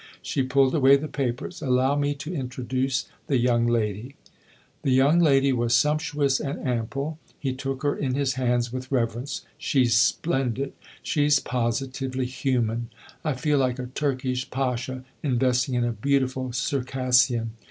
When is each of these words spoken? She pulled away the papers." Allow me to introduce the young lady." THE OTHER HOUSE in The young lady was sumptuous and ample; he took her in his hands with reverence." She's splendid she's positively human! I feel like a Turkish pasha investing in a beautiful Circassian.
She 0.23 0.41
pulled 0.41 0.73
away 0.73 0.95
the 0.95 1.07
papers." 1.07 1.61
Allow 1.61 1.95
me 1.95 2.15
to 2.15 2.33
introduce 2.33 3.05
the 3.27 3.37
young 3.37 3.67
lady." 3.67 4.15
THE 4.81 4.89
OTHER 4.89 4.89
HOUSE 4.89 4.89
in 4.89 4.89
The 4.89 4.95
young 4.95 5.19
lady 5.19 5.53
was 5.53 5.75
sumptuous 5.75 6.39
and 6.39 6.67
ample; 6.67 7.19
he 7.37 7.53
took 7.53 7.83
her 7.83 7.95
in 7.95 8.15
his 8.15 8.33
hands 8.33 8.73
with 8.73 8.91
reverence." 8.91 9.43
She's 9.59 9.95
splendid 9.95 10.73
she's 11.03 11.39
positively 11.39 12.25
human! 12.25 12.89
I 13.23 13.33
feel 13.33 13.59
like 13.59 13.77
a 13.77 13.85
Turkish 13.93 14.49
pasha 14.49 15.03
investing 15.21 15.75
in 15.75 15.83
a 15.83 15.91
beautiful 15.91 16.51
Circassian. 16.51 17.51